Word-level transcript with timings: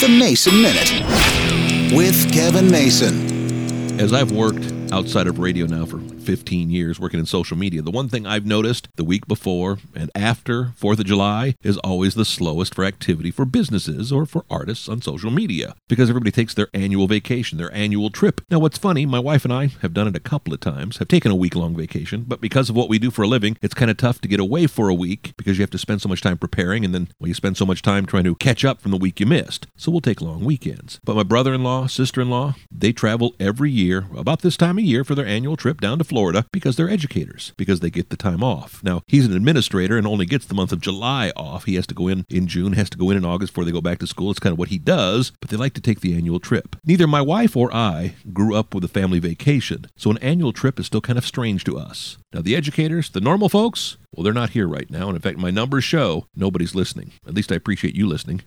The 0.00 0.08
Mason 0.08 0.62
Minute 0.62 1.94
with 1.94 2.32
Kevin 2.32 2.70
Mason. 2.70 4.00
As 4.00 4.14
I've 4.14 4.32
worked 4.32 4.72
outside 4.92 5.26
of 5.26 5.38
radio 5.38 5.66
now 5.66 5.84
for 5.84 5.98
15 5.98 6.70
years 6.70 6.98
working 6.98 7.20
in 7.20 7.26
social 7.26 7.56
media, 7.56 7.82
the 7.82 7.90
one 7.90 8.08
thing 8.08 8.26
I've 8.26 8.46
noticed 8.46 8.88
the 8.96 9.04
week 9.04 9.26
before 9.26 9.78
and 9.94 10.10
after 10.14 10.72
4th 10.80 10.98
of 10.98 11.04
July 11.04 11.54
is 11.62 11.78
always 11.78 12.14
the 12.14 12.24
slowest 12.24 12.74
for 12.74 12.84
activity 12.84 13.30
for 13.30 13.44
businesses 13.44 14.10
or 14.10 14.26
for 14.26 14.44
artists 14.50 14.88
on 14.88 15.00
social 15.00 15.30
media 15.30 15.74
because 15.88 16.10
everybody 16.10 16.32
takes 16.32 16.54
their 16.54 16.68
annual 16.74 17.06
vacation, 17.06 17.58
their 17.58 17.72
annual 17.74 18.10
trip. 18.10 18.40
Now, 18.50 18.58
what's 18.58 18.78
funny, 18.78 19.06
my 19.06 19.18
wife 19.18 19.44
and 19.44 19.52
I 19.52 19.66
have 19.82 19.94
done 19.94 20.08
it 20.08 20.16
a 20.16 20.20
couple 20.20 20.52
of 20.52 20.60
times, 20.60 20.98
have 20.98 21.08
taken 21.08 21.30
a 21.30 21.36
week 21.36 21.54
long 21.54 21.76
vacation, 21.76 22.24
but 22.26 22.40
because 22.40 22.68
of 22.68 22.76
what 22.76 22.88
we 22.88 22.98
do 22.98 23.10
for 23.10 23.22
a 23.22 23.28
living, 23.28 23.56
it's 23.62 23.74
kind 23.74 23.90
of 23.90 23.96
tough 23.96 24.20
to 24.22 24.28
get 24.28 24.40
away 24.40 24.66
for 24.66 24.88
a 24.88 24.94
week 24.94 25.34
because 25.36 25.58
you 25.58 25.62
have 25.62 25.70
to 25.70 25.78
spend 25.78 26.02
so 26.02 26.08
much 26.08 26.20
time 26.20 26.38
preparing 26.38 26.84
and 26.84 26.94
then 26.94 27.08
well, 27.20 27.28
you 27.28 27.34
spend 27.34 27.56
so 27.56 27.66
much 27.66 27.82
time 27.82 28.06
trying 28.06 28.24
to 28.24 28.34
catch 28.34 28.64
up 28.64 28.80
from 28.80 28.90
the 28.90 28.96
week 28.96 29.20
you 29.20 29.26
missed. 29.26 29.66
So 29.76 29.92
we'll 29.92 30.00
take 30.00 30.20
long 30.20 30.44
weekends. 30.44 31.00
But 31.04 31.16
my 31.16 31.22
brother 31.22 31.54
in 31.54 31.62
law, 31.62 31.86
sister 31.86 32.20
in 32.20 32.30
law, 32.30 32.54
they 32.70 32.92
travel 32.92 33.34
every 33.38 33.70
year 33.70 34.06
about 34.16 34.42
this 34.42 34.56
time 34.56 34.79
of 34.80 34.86
year 34.86 35.04
for 35.04 35.14
their 35.14 35.26
annual 35.26 35.56
trip 35.56 35.80
down 35.80 35.98
to 35.98 36.04
Florida 36.04 36.46
because 36.52 36.76
they're 36.76 36.90
educators, 36.90 37.52
because 37.56 37.80
they 37.80 37.90
get 37.90 38.10
the 38.10 38.16
time 38.16 38.42
off. 38.42 38.82
Now, 38.82 39.02
he's 39.06 39.26
an 39.26 39.36
administrator 39.36 39.96
and 39.96 40.06
only 40.06 40.26
gets 40.26 40.46
the 40.46 40.54
month 40.54 40.72
of 40.72 40.80
July 40.80 41.32
off. 41.36 41.64
He 41.64 41.76
has 41.76 41.86
to 41.88 41.94
go 41.94 42.08
in 42.08 42.24
in 42.28 42.46
June, 42.46 42.72
has 42.72 42.90
to 42.90 42.98
go 42.98 43.10
in 43.10 43.16
in 43.16 43.24
August 43.24 43.52
before 43.52 43.64
they 43.64 43.72
go 43.72 43.80
back 43.80 43.98
to 44.00 44.06
school. 44.06 44.30
It's 44.30 44.40
kind 44.40 44.52
of 44.52 44.58
what 44.58 44.68
he 44.68 44.78
does, 44.78 45.32
but 45.40 45.50
they 45.50 45.56
like 45.56 45.74
to 45.74 45.80
take 45.80 46.00
the 46.00 46.14
annual 46.14 46.40
trip. 46.40 46.76
Neither 46.84 47.06
my 47.06 47.20
wife 47.20 47.56
or 47.56 47.72
I 47.72 48.14
grew 48.32 48.54
up 48.54 48.74
with 48.74 48.84
a 48.84 48.88
family 48.88 49.18
vacation, 49.18 49.86
so 49.96 50.10
an 50.10 50.18
annual 50.18 50.52
trip 50.52 50.80
is 50.80 50.86
still 50.86 51.00
kind 51.00 51.18
of 51.18 51.26
strange 51.26 51.64
to 51.64 51.78
us. 51.78 52.18
Now, 52.32 52.42
the 52.42 52.56
educators, 52.56 53.10
the 53.10 53.20
normal 53.20 53.48
folks, 53.48 53.96
well, 54.12 54.24
they're 54.24 54.32
not 54.32 54.50
here 54.50 54.66
right 54.66 54.90
now. 54.90 55.08
And 55.08 55.16
in 55.16 55.22
fact, 55.22 55.38
my 55.38 55.50
numbers 55.50 55.84
show 55.84 56.26
nobody's 56.34 56.74
listening. 56.74 57.12
At 57.26 57.34
least 57.34 57.52
I 57.52 57.56
appreciate 57.56 57.94
you 57.94 58.06
listening. 58.06 58.42